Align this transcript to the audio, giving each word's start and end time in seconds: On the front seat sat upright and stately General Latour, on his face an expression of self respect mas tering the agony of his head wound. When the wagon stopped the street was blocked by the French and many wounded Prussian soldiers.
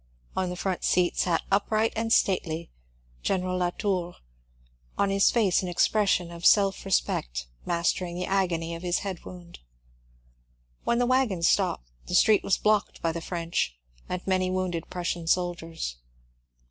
On 0.35 0.49
the 0.49 0.55
front 0.55 0.83
seat 0.83 1.15
sat 1.15 1.43
upright 1.51 1.93
and 1.95 2.11
stately 2.11 2.71
General 3.21 3.59
Latour, 3.59 4.15
on 4.97 5.11
his 5.11 5.29
face 5.29 5.61
an 5.61 5.67
expression 5.67 6.31
of 6.31 6.43
self 6.43 6.85
respect 6.85 7.45
mas 7.67 7.93
tering 7.93 8.15
the 8.15 8.25
agony 8.25 8.73
of 8.73 8.81
his 8.81 9.01
head 9.05 9.23
wound. 9.25 9.59
When 10.85 10.97
the 10.97 11.05
wagon 11.05 11.43
stopped 11.43 11.91
the 12.07 12.15
street 12.15 12.43
was 12.43 12.57
blocked 12.57 12.99
by 13.03 13.11
the 13.11 13.21
French 13.21 13.75
and 14.09 14.25
many 14.25 14.49
wounded 14.49 14.89
Prussian 14.89 15.27
soldiers. 15.27 15.97